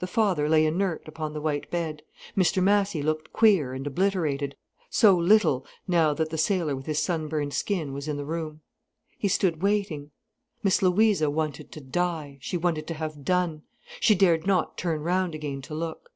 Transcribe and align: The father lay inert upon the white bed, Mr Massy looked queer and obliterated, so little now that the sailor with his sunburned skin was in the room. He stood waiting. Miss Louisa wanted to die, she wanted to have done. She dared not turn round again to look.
The 0.00 0.06
father 0.06 0.50
lay 0.50 0.66
inert 0.66 1.08
upon 1.08 1.32
the 1.32 1.40
white 1.40 1.70
bed, 1.70 2.02
Mr 2.36 2.62
Massy 2.62 3.02
looked 3.02 3.32
queer 3.32 3.72
and 3.72 3.86
obliterated, 3.86 4.54
so 4.90 5.16
little 5.16 5.64
now 5.88 6.12
that 6.12 6.28
the 6.28 6.36
sailor 6.36 6.76
with 6.76 6.84
his 6.84 7.02
sunburned 7.02 7.54
skin 7.54 7.94
was 7.94 8.06
in 8.06 8.18
the 8.18 8.26
room. 8.26 8.60
He 9.16 9.28
stood 9.28 9.62
waiting. 9.62 10.10
Miss 10.62 10.82
Louisa 10.82 11.30
wanted 11.30 11.72
to 11.72 11.80
die, 11.80 12.36
she 12.42 12.58
wanted 12.58 12.86
to 12.88 12.92
have 13.00 13.24
done. 13.24 13.62
She 13.98 14.14
dared 14.14 14.46
not 14.46 14.76
turn 14.76 15.00
round 15.00 15.34
again 15.34 15.62
to 15.62 15.74
look. 15.74 16.10